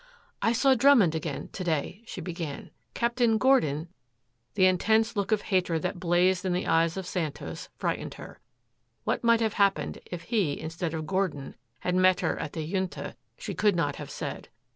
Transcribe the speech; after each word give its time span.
"I 0.41 0.51
saw 0.51 0.73
Drummond 0.73 1.13
again, 1.13 1.49
to 1.49 1.63
day," 1.63 2.01
she 2.07 2.21
began. 2.21 2.71
"Captain 2.95 3.37
Gordon" 3.37 3.87
The 4.55 4.65
intense 4.65 5.15
look 5.15 5.31
of 5.31 5.43
hatred 5.43 5.83
that 5.83 5.99
blazed 5.99 6.43
in 6.43 6.53
the 6.53 6.65
eyes 6.65 6.97
of 6.97 7.05
Santos 7.05 7.69
frightened 7.77 8.15
her. 8.15 8.39
What 9.03 9.23
might 9.23 9.41
have 9.41 9.53
happened 9.53 9.99
if 10.07 10.23
he 10.23 10.59
instead 10.59 10.95
of 10.95 11.05
Gordon 11.05 11.55
had 11.81 11.93
met 11.93 12.21
her 12.21 12.35
at 12.39 12.53
the 12.53 12.65
Junta 12.65 13.15
she 13.37 13.53
could 13.53 13.75
not 13.75 13.97
have 13.97 14.09
said. 14.09 14.49